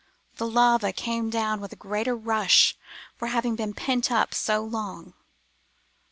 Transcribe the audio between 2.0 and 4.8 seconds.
rush for having been pent up so